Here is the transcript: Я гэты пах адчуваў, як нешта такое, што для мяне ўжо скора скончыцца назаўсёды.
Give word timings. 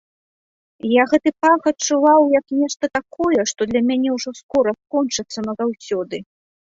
Я 0.93 1.03
гэты 1.11 1.29
пах 1.45 1.61
адчуваў, 1.71 2.21
як 2.39 2.45
нешта 2.61 2.85
такое, 2.99 3.41
што 3.51 3.61
для 3.73 3.81
мяне 3.91 4.09
ўжо 4.17 4.29
скора 4.43 4.71
скончыцца 4.81 5.39
назаўсёды. 5.51 6.17